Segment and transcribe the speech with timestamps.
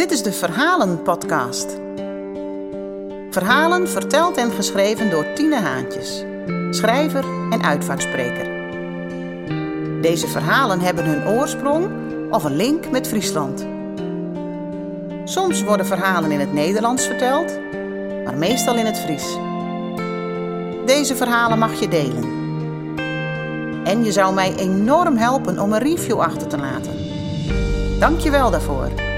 [0.00, 1.78] Dit is de Verhalen-podcast.
[3.30, 6.24] Verhalen verteld en geschreven door Tine Haantjes,
[6.70, 8.48] schrijver en uitvaartspreker.
[10.00, 11.88] Deze verhalen hebben hun oorsprong
[12.30, 13.66] of een link met Friesland.
[15.24, 17.58] Soms worden verhalen in het Nederlands verteld,
[18.24, 19.36] maar meestal in het Fries.
[20.86, 22.24] Deze verhalen mag je delen.
[23.84, 26.98] En je zou mij enorm helpen om een review achter te laten.
[27.98, 29.09] Dank je wel daarvoor.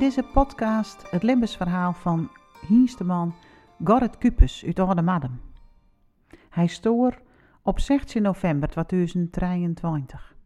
[0.00, 2.30] Deze podcast het levensverhaal van
[2.68, 3.34] Hiensteman
[3.84, 5.40] Gerrit Kupes uit Oude Madem.
[6.50, 7.20] Hij stoor
[7.62, 10.36] op 16 november 2023.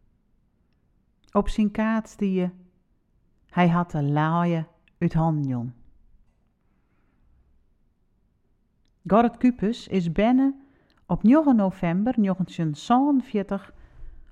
[1.31, 2.49] Op zijn kaart je
[3.49, 4.65] hij had de laaie
[4.97, 5.75] uit handen.
[9.05, 10.65] Gerrit Kupes is binnen
[11.05, 13.73] op 9 november 1947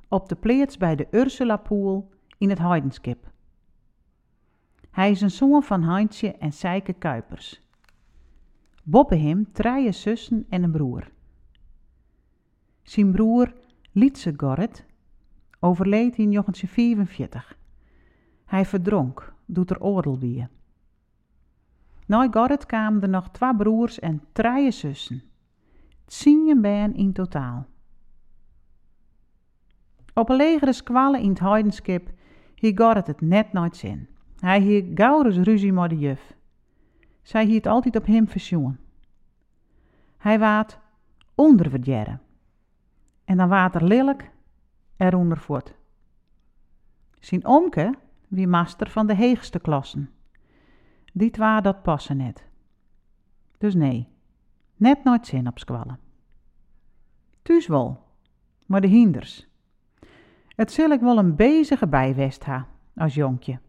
[0.08, 3.33] op de plaats bij de Ursula Poel in het Heidenskip.
[4.94, 7.61] Hij is een zoon van Heintje en Seike Kuipers.
[8.83, 11.11] Boppe hem drie zussen en een broer.
[12.83, 13.53] Zijn broer
[13.91, 14.85] Lietse Gorrit
[15.59, 17.58] overleed in 1944.
[18.45, 20.47] Hij verdronk, doet er oordeel wie.
[22.05, 25.23] Na Gorrit kwamen er nog twee broers en drie zussen.
[26.05, 27.66] Tien ben in totaal.
[30.13, 32.09] Op een legere squallen in het Heidenskip
[32.55, 34.07] hier Gorrit het net nooit zin.
[34.44, 36.36] Hij hield gaurens ruzie met de juf.
[37.22, 38.77] Zij hield altijd op hem verzoen.
[40.17, 40.80] Hij waat
[41.35, 42.22] onderverdjeren.
[43.25, 44.31] En dan waat er lelijk
[44.97, 45.75] eronder voort.
[47.19, 47.94] Zijn omke
[48.28, 50.09] wie master van de heegste klassen.
[51.13, 52.47] Die twa dat passen net.
[53.57, 54.07] Dus nee,
[54.75, 56.00] net nooit zin op squallen.
[57.41, 58.03] Thuis wel,
[58.66, 59.47] maar de hinders.
[60.47, 63.59] Het zil ik wel een bezige bijwest ha, als jonkje.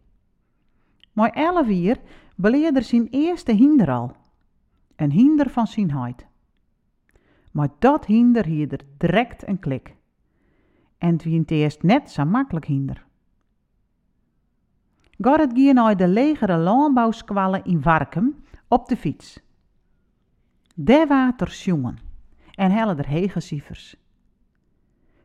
[1.15, 1.97] Maar elf jaar
[2.35, 4.15] beleerde zijn eerste hinder al.
[4.95, 6.25] Een hinder van zijn huid.
[7.51, 9.95] Maar dat hinder hier er direct een klik.
[10.97, 13.05] En het wie het eerst net zo makkelijk hinder.
[15.17, 19.39] Gerrit ging naar de legere landbouwskwallen in Warkum op de fiets.
[20.75, 21.97] De water jongen
[22.51, 23.95] en helle er hege cijfers.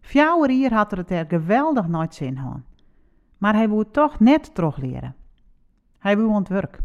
[0.00, 2.64] Fjouwer hier had er het er geweldig nooit zin aan.
[3.38, 5.14] Maar hij woe toch net terug leren.
[6.00, 6.78] Hij het werk.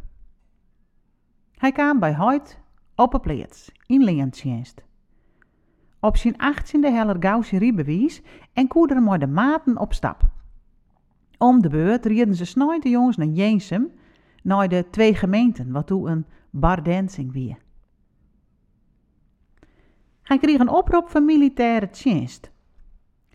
[1.52, 2.60] Hij kwam bij Hoyt
[2.96, 4.84] op een plaats in Leentjenst.
[6.00, 8.22] Op zijn achttiende heller Gauwse riebewijs
[8.54, 10.22] en koederen maar de maten op stap.
[11.38, 13.92] Om de beurt rieden ze snel de jongens naar Jeensum,
[14.44, 17.58] naar de twee gemeenten, wat toen een bardensing wie.
[20.22, 22.52] Hij kreeg een oproep van militaire dienst.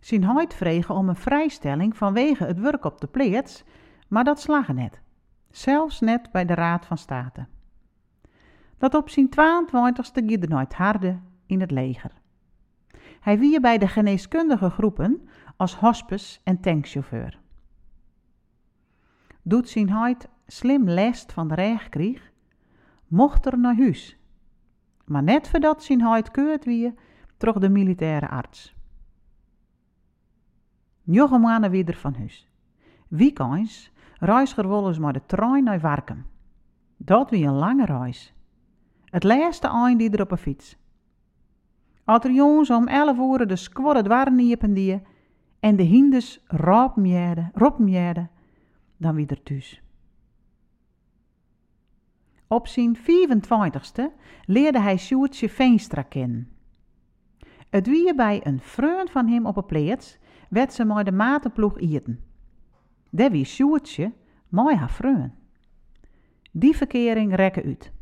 [0.00, 3.64] Zijn huid vregen om een vrijstelling vanwege het werk op de plaats,
[4.08, 5.00] maar dat slagen net.
[5.50, 7.46] Zelfs net bij de Raad van State.
[8.78, 12.10] Dat op zijn 22ste giet nooit harde in het leger.
[13.20, 17.38] Hij wie bij de geneeskundige groepen als hospice en tankchauffeur.
[19.42, 21.88] Doet zijn huid slim lest van de reg
[23.06, 24.18] mocht er naar huis.
[25.04, 26.94] Maar net voordat zijn huid keurt wie,
[27.36, 28.74] trok de militaire arts.
[31.02, 32.48] Nog maanden weer van huis.
[33.08, 33.89] Weekends
[34.20, 36.26] reisger wollen maar de trein naar Warkum.
[36.96, 38.34] Dat wie een lange reis.
[39.04, 40.78] Het laatste eind er op een fiets.
[42.04, 45.02] Als er jongens om elf uur de squadde dwarren niepen die
[45.60, 48.28] en de hindes ropmjerde,
[48.96, 49.82] dan wie er thuis.
[52.46, 54.02] Op zijn 24ste
[54.44, 56.48] leerde hij Sjoerdje Veenstra kennen.
[57.70, 60.18] Het wie bij een vriend van hem op een plaats,
[60.48, 62.29] werd ze maar de matenploeg eten.
[63.10, 64.12] Daar wie Sjoerdje
[64.48, 65.32] mooi haar vreun.
[66.50, 67.92] Die verkering rekken uit.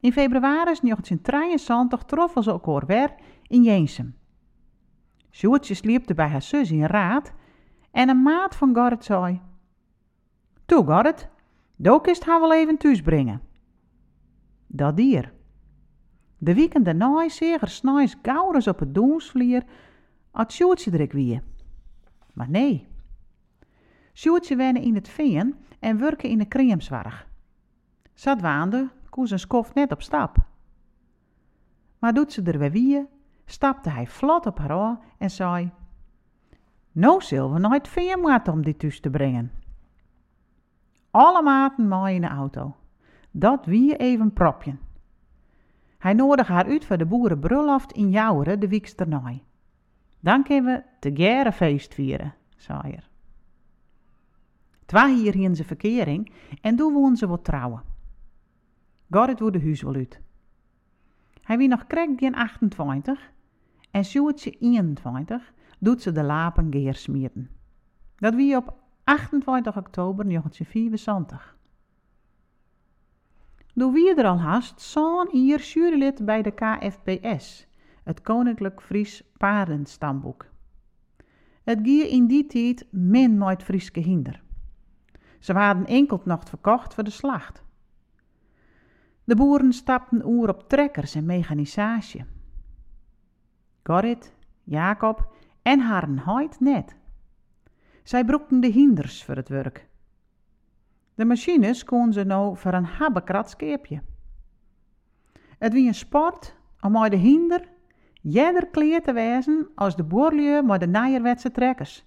[0.00, 3.14] In februari 1973 troffen ze elkaar weer
[3.46, 4.14] in Jeensum.
[5.30, 7.32] Sjoerdje sliepte bij haar zus in raad
[7.90, 9.40] en een maat van Gerrit zei...
[10.66, 11.28] Toe Gerrit,
[11.76, 13.40] do kist haar wel even thuis brengen.
[14.66, 15.32] Dat dier.
[16.38, 19.64] De weekend daarna zeer snijs gaurens op het doensvlier
[20.30, 21.40] als Sjoerdje druk wie.
[22.32, 22.86] Maar nee,
[24.14, 27.26] Sjoerdje wennen in het veen en werken in de creamzwarg.
[28.14, 30.36] Zat waande koe zijn skoft net op stap.
[31.98, 33.06] Maar doet ze er weer wie,
[33.44, 35.70] stapte hij vlot op haar oor en zei...
[36.92, 39.52] Nou zullen we nooit veer om dit thuis te brengen.
[41.10, 42.76] Alle maten mooi in de auto.
[43.30, 44.76] Dat wie even propje.
[45.98, 49.42] Hij nodigde haar uit voor de boerenbrulloft in Jouweren de ernaai.
[50.20, 53.10] Dan kunnen we te gere feest vieren, zei er.
[54.92, 57.82] Twa hier in ze verkering en doen we onze wat trouwen.
[59.10, 60.20] Gerrit wordt de huis wel uit.
[61.42, 63.30] Hij wie nog krek geen 28
[63.90, 67.50] en Sjoerdje 21 doet ze de lapen geer smieren.
[68.16, 68.74] Dat wie op
[69.04, 71.56] 28 oktober 1974.
[73.74, 77.66] Doe wie er al haast zo'n hier jurylid bij de KFPS,
[78.02, 80.46] het Koninklijk Fries Paardenstamboek.
[81.62, 84.41] Het gie in die tijd min nooit Frieske hinder.
[85.42, 87.62] Ze waren enkel nog verkocht voor de slacht.
[89.24, 92.24] De boeren stapten oer op trekkers en mechanisatie.
[93.82, 96.96] Gorrit, Jacob en haren heid net.
[98.02, 99.88] Zij broekten de hinders voor het werk.
[101.14, 104.02] De machines konden ze nou voor een habbekrat skeepje.
[105.58, 107.68] Het wie een sport om de hinder
[108.20, 112.04] jeder kleer te wijzen als de boerlieu met de nijerwetse trekkers.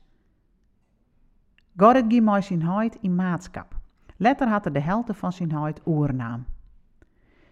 [1.78, 3.76] Gorrit ging met zijn huid in maatschap.
[4.18, 6.46] Letter had de helte van zijn huid oernaam.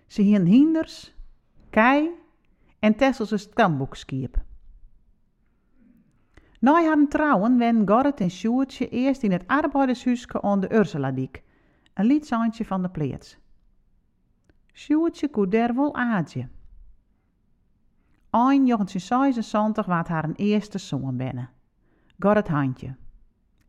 [0.08, 1.16] Ze hien hinders,
[1.70, 2.10] kei
[2.80, 4.42] en Tesselse stamboekskiep.
[6.60, 11.44] Na haar trouwen wen Gorrit en Sjoertje eerst in het arbeidershuisje aan de Ursuladiek,
[11.94, 13.38] een liedzandje van de pleets.
[14.74, 16.48] Sjoertje koe der wel aadje.
[18.30, 21.50] Ein 1976 waard haar een eerste zoon binnen.
[22.20, 22.96] Gorrit handje.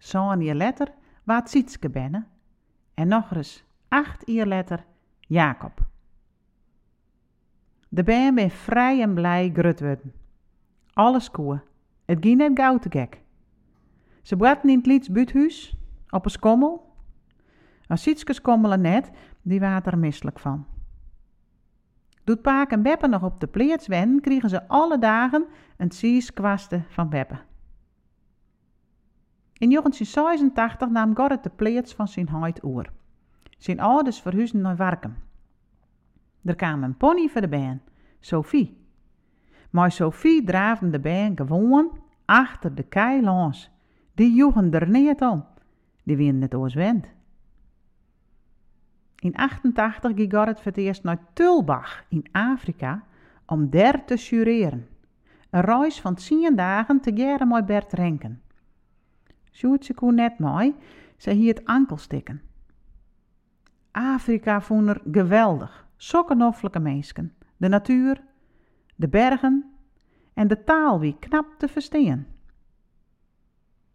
[0.05, 0.89] Zo'n jaar letter
[1.23, 2.27] waard Sietske binnen.
[2.95, 4.85] En nog eens acht jaar letter
[5.21, 5.87] Jacob.
[7.89, 10.13] De band ben vrij en blij grut worden.
[10.93, 11.61] Alles koe.
[12.05, 13.21] Het ging net gauw te gek.
[14.23, 15.77] Ze brachten in het buurthuis,
[16.11, 16.93] op een skommel.
[17.87, 19.11] Als Sietske skommelen net,
[19.43, 20.67] die waren er misselijk van.
[22.25, 25.47] Doet Paak en Beppe nog op de pleets wennen, kregen ze alle dagen
[25.77, 27.39] een sieskwaste van Beppe.
[29.59, 32.93] In 1986 nam Gorrit de pleets van zijn huid oer.
[33.59, 35.17] Zijn ouders verhuisden naar Warkum.
[36.45, 37.81] Er kwam een pony voor de baan,
[38.21, 38.77] Sophie.
[39.71, 43.71] Maar Sophie draafde de baan gewoon achter de kei langs.
[44.15, 45.45] Die joegen er niet om.
[46.03, 47.13] Die wien het.
[49.19, 53.05] In 88 ging Gerrit voor het eerst naar Tulbach in Afrika
[53.47, 54.87] om daar te jureren.
[55.51, 58.43] Een reis van 10 dagen te jaren met Bert Renken.
[59.55, 60.75] Sjoerdse koe net mooi,
[61.17, 62.43] ze hier het ankelstikken.
[63.91, 65.87] Afrika vond er geweldig.
[65.97, 68.23] Sokkenoffelijke mensen, de natuur,
[68.97, 69.65] de bergen
[70.35, 72.27] en de taal wie knap te verstaan.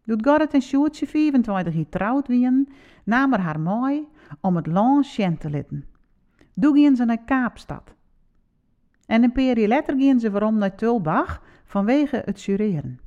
[0.03, 2.69] Doet Gerrit en Sjoerdje 25 jaar trouwd wien,
[3.03, 4.07] namen haar mooi
[4.41, 5.85] om het land te litten.
[6.53, 7.93] Doe gingen ze naar Kaapstad.
[9.05, 12.99] En een jaar later gingen ze waarom naar Tulbach vanwege het jureren.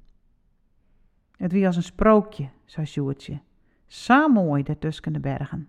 [1.43, 3.41] Het wie als een sprookje, zei Sjoerdje.
[3.87, 4.63] Zo mooi
[5.13, 5.69] de bergen.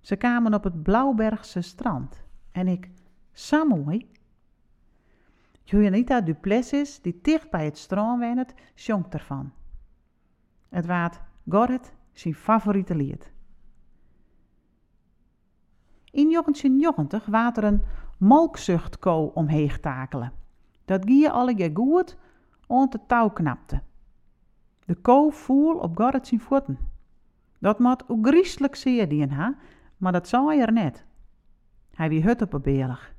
[0.00, 2.24] Ze kwamen op het Blauwbergse strand.
[2.52, 2.90] En ik,
[3.32, 4.10] zo mooi.
[5.64, 9.52] Juanita Duplessis, die dicht bij het strand woont, jonkt ervan.
[10.68, 13.32] Het waard Gorrit zijn favoriete lied.
[16.10, 17.82] In 1990 waard er een
[18.18, 20.32] molkzuchtko omheen takelen.
[20.84, 22.16] Dat gie alle je goed
[22.66, 23.82] om de touw knapte.
[24.90, 26.78] De ko voel op Gorrit zijn voeten.
[27.58, 29.56] Dat moet ook griezelig zeer dien ha,
[29.96, 31.04] maar dat zei er net.
[31.90, 33.14] Hij wie hut op een beelig.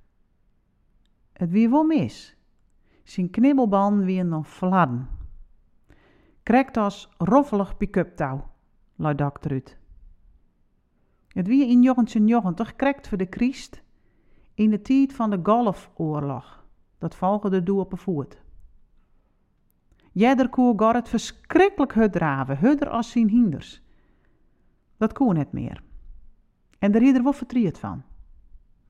[1.33, 2.37] Het wie wel mis.
[3.03, 5.07] Zijn knibbelban wie nog fladden.
[6.43, 8.49] Krekt als roffelig pick-up touw,
[8.95, 9.77] luid dokter.
[11.27, 13.83] Het wie in 1990 krekt voor de Christ
[14.53, 16.65] in de tijd van de Golfoorlog.
[16.97, 18.41] Dat volgde doe op een voet.
[20.11, 23.81] Jeder koe gar het verschrikkelijk hut draven, hudder als zijn hinders.
[24.97, 25.83] Dat koe net meer.
[26.79, 28.03] En daar er wel vertriet van.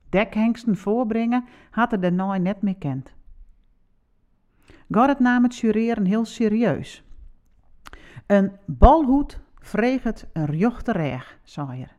[0.08, 3.12] Dekhengsten voorbrengen had er daarna net meer kent.
[4.90, 7.04] Garret nam het jureren heel serieus.
[8.26, 11.96] Een balhoed vreeg het een rjochte reg, zei er.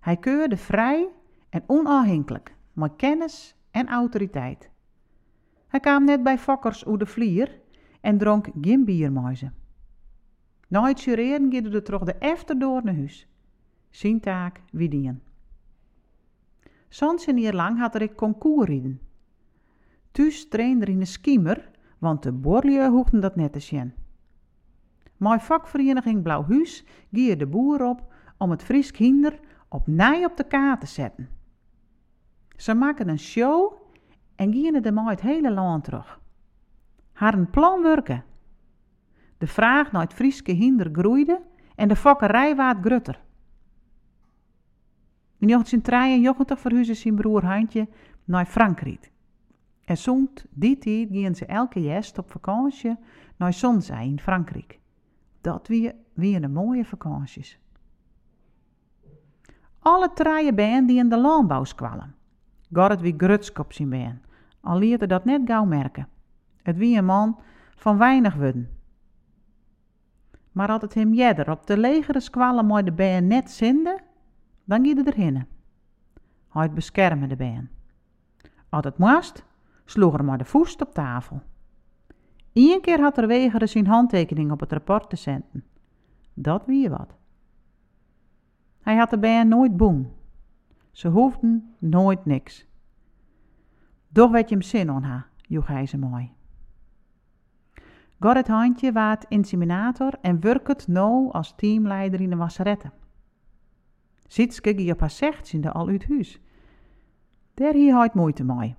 [0.00, 1.08] Hij keurde vrij
[1.48, 4.70] en onafhankelijk, met kennis en autoriteit.
[5.68, 7.59] Hij kwam net bij Fokkers oer de vlier
[8.00, 9.54] en dronk geen biermuizen.
[10.68, 13.28] Na het jureren ging er terug de efter door naar huis.
[13.90, 15.22] Zijn taak wie dien.
[16.88, 19.00] Soms een jaar lang had er ik concours rijden.
[20.10, 23.92] Thuis trainde in de skiemer, want de borlieu hoefden dat net te zien.
[25.16, 30.44] Mijn vakvereniging Blauwhuis gie de boer op om het Fries kinder op nij op de
[30.44, 31.28] kaart te zetten.
[32.56, 33.72] Ze maken een show
[34.36, 36.20] en gingen maar het hele land terug.
[37.20, 38.24] Haar een plan werken.
[39.38, 41.42] De vraag naar het Frieske hinder groeide
[41.74, 43.20] en de fokkerij waard grutter.
[45.38, 47.88] In 1993 verhuisde zijn broer Handje
[48.24, 49.10] naar Frankrijk.
[49.84, 52.96] En zond die tijd gingen ze elke jaar op vakantie
[53.36, 54.78] naar Zonzij in Frankrijk.
[55.40, 57.58] Dat weer, weer een mooie vakanties.
[59.78, 62.14] Alle treien ben die in de landbouw kwallen.
[62.72, 64.22] Gaat wie grutsk op zijn been.
[64.60, 66.08] Al leerde dat net gauw merken.
[66.62, 67.40] Het wie een man
[67.76, 68.70] van weinig wudden.
[70.52, 74.00] Maar als het hem jeder op de legere squallen mooi de net zinde,
[74.64, 75.48] dan giet er hinnen.
[76.48, 77.70] Hij het beschermen de been.
[78.68, 79.44] Als het moest,
[79.84, 81.42] sloeg er maar de voest op tafel.
[82.52, 85.64] Eén keer had er wegere zijn handtekening op het rapport te zenden.
[86.34, 87.16] Dat wie wat.
[88.80, 90.12] Hij had de been nooit boem.
[90.90, 92.66] Ze hoefden nooit niks.
[94.08, 96.32] Doch werd je hem zin aan ha, joeg hij ze mooi.
[98.20, 102.92] Gerrit Handje waard inseminator en werkt nou als teamleider in de wasseretten.
[104.26, 106.40] Zitske gie op haar zegt in de al uit huis.
[107.54, 108.76] Daar hier hij moeite mee.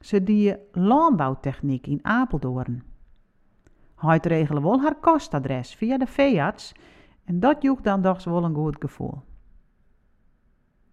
[0.00, 2.82] Ze die landbouwtechniek in Apeldoorn.
[3.96, 6.72] Hij regelen wel haar kostadres via de veearts
[7.24, 9.22] en dat joeg dan toch wel een goed gevoel.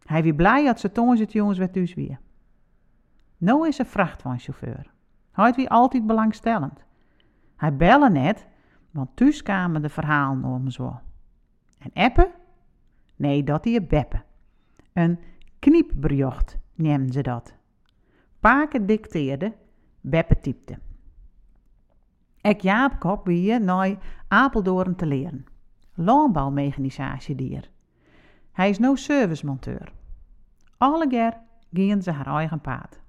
[0.06, 2.20] Hij wie blij dat ze toen het jongens werd thuis weer.
[3.38, 4.91] Nou is een vrachtwagenchauffeur.
[5.32, 6.88] Hij wie altijd belangstellend.
[7.59, 8.47] Hij bellen net,
[8.91, 10.99] want thuis kwamen de verhalen om zo.
[11.79, 12.31] En appen?
[13.15, 14.23] Nee, dat is beppe.
[14.93, 15.19] Een
[15.59, 17.53] kniepberjocht nemen ze dat.
[18.39, 19.55] Paken dicteerde,
[20.01, 20.79] beppe typte.
[22.41, 23.97] Ik Jaap Kop weer naar
[24.27, 25.45] Apeldoorn te leren.
[25.93, 27.69] Landbouwmechanisatie dier.
[28.51, 29.91] Hij is nou servicemonteur.
[30.77, 31.37] Alle ger
[31.73, 32.99] gingen ze haar eigen paard.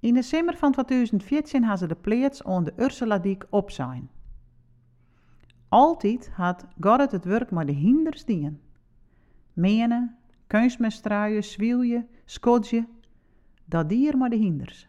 [0.00, 4.10] In de zomer van 2014 had ze de plaats aan de Ursula Diek op zijn.
[5.68, 8.60] Altijd had Gerrit het werk maar de hinders dien.
[9.52, 12.86] Menen, kunstmestruien, zwielje, skotje,
[13.64, 14.88] dat dier maar de hinders.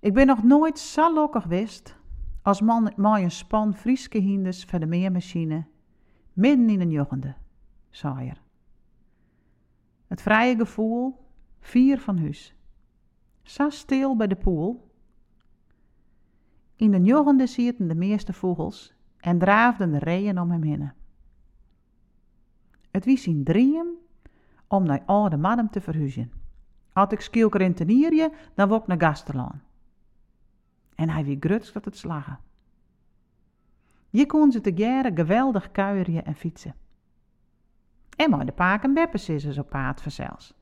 [0.00, 1.96] Ik ben nog nooit zo lokkig geweest
[2.42, 5.66] als man met een span Frieske hinders van de meermachine
[6.32, 7.34] midden in een joggende,
[7.90, 8.42] zei er.
[10.06, 11.26] Het vrije gevoel,
[11.60, 12.54] vier van huis.
[13.44, 14.90] Zo stil bij de poel.
[16.76, 20.92] In de joggende zitten de meeste vogels en draafden de reeën om hem heen.
[22.90, 23.86] Het wie zijn drieën
[24.68, 26.32] om naar oude madam te verhuizen.
[26.92, 27.74] Als ik skielker in
[28.54, 28.86] dan word ik
[29.34, 29.62] naar.
[30.94, 32.38] En hij wie gruts dat het slagen.
[34.10, 36.74] Je kon ze te geren geweldig kuierje en fietsen.
[38.16, 40.54] En maar de paak en beppes is op paard verzels.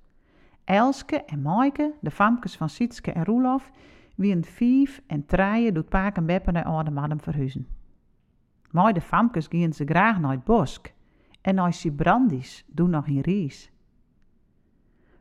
[0.65, 3.71] Elske en Maaike, de famkes van Sietske en Roelof,
[4.15, 7.67] wie een vijf en traaien doet paak en beppen naar oude madam verhuizen.
[8.71, 10.93] Maar de famkes gingen ze graag naar het bosk
[11.41, 13.73] en naar Sibrandis doen nog in Ries.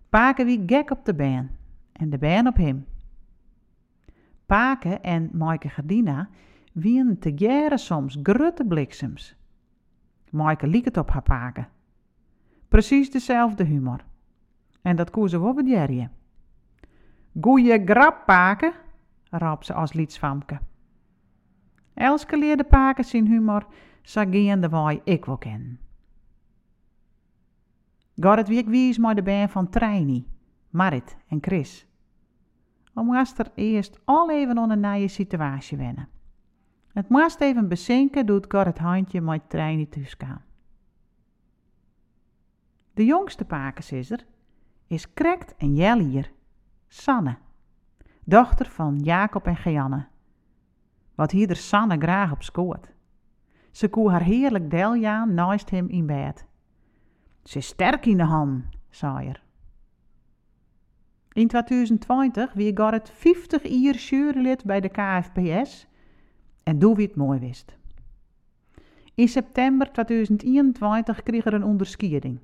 [0.10, 1.50] Paken wie gek op de been
[1.92, 2.86] en de been op hem.
[4.46, 6.30] Paken en Maaike Gardina
[6.74, 9.36] wien te jaren soms grutte bliksems.
[10.30, 11.68] Maaike liek het op haar paken.
[12.68, 14.04] Precies dezelfde humor.
[14.82, 16.10] En dat koe ze wel bedjerje.
[17.42, 18.74] Goeie grap, paken,
[19.30, 20.60] raap ze als lietsvamke.
[21.94, 23.66] Elske leerde paken zijn humor,
[24.02, 25.80] de waai ik wel kennen.
[28.16, 30.28] Gaat het wie wies maar de band van Treini,
[30.70, 31.88] Marit en Chris.
[32.94, 36.08] Om moest er eerst al even onder een nieuwe situatie wennen.
[36.94, 40.18] Het moest even bezinken doet Gar het handje met Treini thuis
[42.94, 44.26] De jongste pakensisser is
[45.14, 46.32] krekt en jellier,
[46.88, 47.38] Sanne,
[48.24, 50.08] dochter van Jacob en Geanne.
[51.16, 52.92] Wat hier Sanne graag op scoort.
[53.72, 56.46] Ze koe haar heerlijk deljaan naast hem in bed.
[57.44, 59.44] Ze is sterk in de hand, zei er.
[61.34, 65.88] In 2020 wie Garret 50 jaar jurylid bij de KFPS
[66.64, 67.78] en doe wie het mooi wist.
[69.16, 72.40] In september 2021 kreeg er een onderscheiding.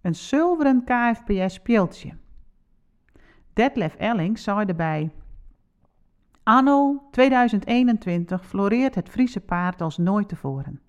[0.00, 2.16] Een zilveren KFPS speeltje.
[3.52, 5.10] Detlef Elling zei erbij...
[6.42, 10.80] Anno 2021 floreert het Friese paard als nooit tevoren.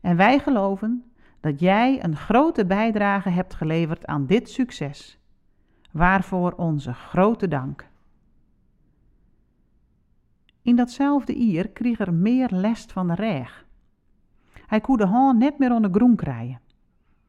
[0.00, 1.04] En wij geloven
[1.40, 5.18] dat jij een grote bijdrage hebt geleverd aan dit succes.
[5.92, 7.88] Waarvoor onze grote dank.
[10.62, 13.66] In datzelfde jaar kreeg er meer lest van de reg.
[14.66, 16.60] Hij kon de hand net meer onder groen krijgen.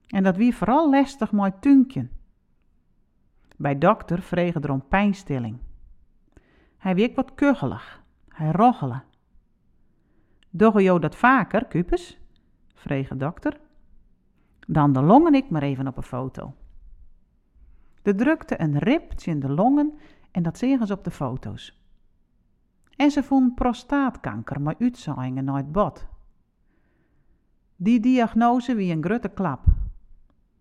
[0.07, 2.07] En dat wie vooral lastig met tunkje.
[3.57, 5.57] Bij dokter vregen er om pijnstilling.
[6.77, 8.03] Hij wiek wat kuchelig.
[8.27, 9.03] Hij roggelen.
[10.49, 12.19] Dogge jou dat vaker, Kupes?
[12.73, 13.59] vreeg de dokter.
[14.67, 16.53] Dan de longen ik maar even op een foto.
[18.01, 19.93] De drukte een ripje in de longen
[20.31, 21.81] en dat zagen ze op de foto's.
[22.95, 26.07] En ze vond prostaatkanker met uitzaaiingen het bot.
[27.75, 29.65] Die diagnose wie een grote klap.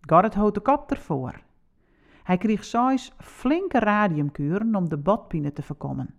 [0.07, 1.43] Gaat het de kop ervoor.
[2.23, 6.15] Hij kreeg zes flinke radiumkuren om de botpine te voorkomen.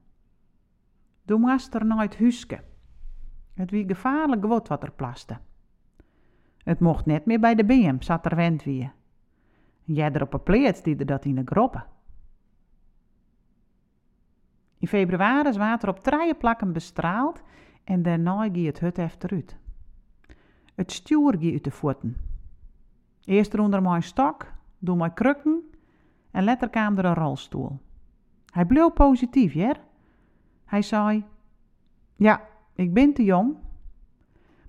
[1.26, 2.64] Doe moest er het huske.
[3.54, 5.38] Het wie gevaarlijk wat wat er plaste.
[6.58, 8.64] Het mocht net meer bij de BM, zat er wend.
[9.84, 10.44] Jij er op een
[10.84, 11.86] die dat in de groppen.
[14.80, 17.42] In februari is water op drie plakken bestraald
[17.84, 19.58] en daarna gie het hut eruit.
[20.76, 22.37] Het stuur gie uit de voeten.
[23.28, 25.62] Eerst eronder mijn stok, doe mijn krukken
[26.32, 27.80] en later kwam er een rolstoel.
[28.46, 29.76] Hij bleef positief, ja?
[30.66, 31.26] Hij zei,
[32.16, 32.42] ja,
[32.76, 33.56] ik ben te jong,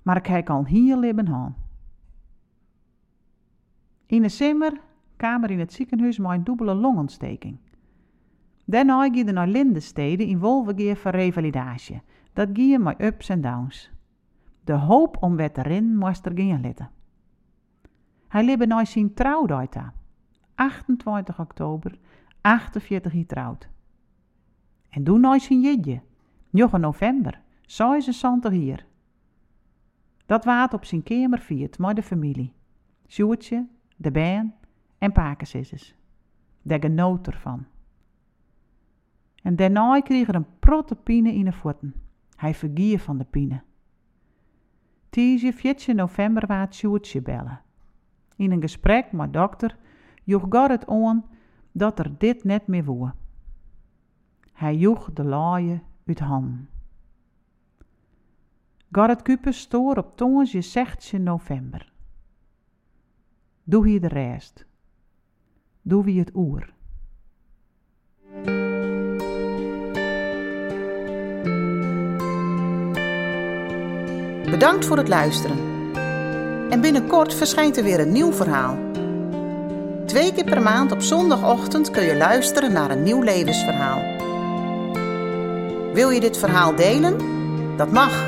[0.03, 1.55] maar ik heb al hier leven aan.
[4.05, 4.81] In december
[5.15, 7.57] kwam er in het ziekenhuis een dubbele longontsteking.
[8.65, 12.01] Daarna ging hij naar Lindenstede in Wolvengeer voor revalidatie.
[12.33, 13.91] Dat ging met ups en downs.
[14.63, 16.89] De hoop om weer te rennen moest er letten.
[18.29, 19.93] Hij leefde naar zijn trouwdag
[20.55, 21.99] 28 oktober,
[22.41, 23.69] 48 getrouwd.
[24.89, 26.01] En toen naar zijn jidje,
[26.49, 28.85] 9 november, 76 hier.
[30.25, 32.53] Dat waat op zijn kamer viert met de familie.
[33.07, 34.53] Sjoertje, de baan
[34.97, 35.95] en pakensissers.
[36.61, 37.65] Daar genoot ervan.
[39.43, 41.93] En daarna kreeg er een protte pine in de voeten.
[42.35, 43.61] Hij vergier van de pine.
[45.09, 47.61] Tiesje 14 november waat Sjoertje bellen.
[48.39, 49.77] In een gesprek met dokter
[50.23, 51.25] joeg God het aan
[51.71, 53.13] dat er dit net meer woe.
[54.53, 56.69] Hij joeg de laaie uit handen.
[58.91, 61.91] Garret Kuper stoor op tonsje 16 november.
[63.63, 64.65] Doe hier de rest.
[65.81, 66.73] Doe wie het oer.
[74.51, 75.78] Bedankt voor het luisteren.
[76.69, 78.77] En binnenkort verschijnt er weer een nieuw verhaal.
[80.05, 84.01] Twee keer per maand op zondagochtend kun je luisteren naar een nieuw levensverhaal.
[85.93, 87.17] Wil je dit verhaal delen?
[87.77, 88.23] Dat mag.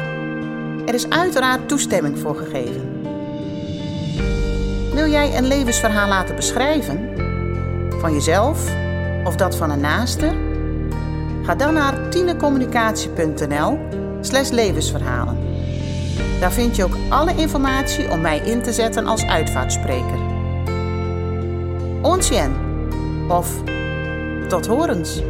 [0.85, 3.01] Er is uiteraard toestemming voor gegeven.
[4.93, 7.09] Wil jij een levensverhaal laten beschrijven?
[7.99, 8.69] Van jezelf
[9.23, 10.31] of dat van een naaste?
[11.43, 13.79] Ga dan naar tinecommunicatie.nl
[14.21, 15.50] slash levensverhalen.
[16.41, 20.19] Daar vind je ook alle informatie om mij in te zetten als uitvaartspreker.
[22.01, 22.55] Onsjen
[23.27, 23.63] of
[24.47, 25.21] tot horens.